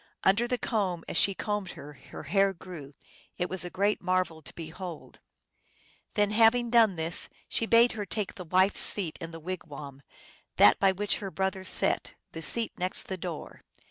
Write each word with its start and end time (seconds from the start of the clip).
Under 0.23 0.47
the 0.47 0.57
comb, 0.57 1.03
as 1.07 1.15
she 1.15 1.35
combed 1.35 1.73
her, 1.73 1.93
her 1.93 2.23
hair 2.23 2.53
grew. 2.53 2.95
It 3.37 3.51
was 3.51 3.63
a 3.63 3.69
great 3.69 4.01
marvel 4.01 4.41
to 4.41 4.53
behold. 4.55 5.19
Then, 6.15 6.31
having 6.31 6.71
done 6.71 6.95
this, 6.95 7.29
she 7.47 7.67
bade 7.67 7.91
her 7.91 8.07
take 8.07 8.33
the 8.33 8.45
wife^s 8.47 8.77
seat 8.77 9.15
in 9.21 9.29
the 9.29 9.39
wigwam, 9.39 10.01
that 10.55 10.79
by 10.79 10.91
which 10.91 11.19
her 11.19 11.29
brother 11.29 11.63
sat, 11.63 12.15
the 12.31 12.41
seat 12.41 12.71
next 12.79 13.09
the 13.09 13.15
door. 13.17 13.61